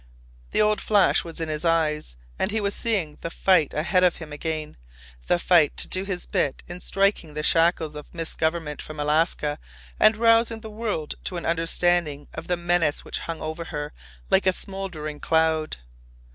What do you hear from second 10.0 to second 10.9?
rousing the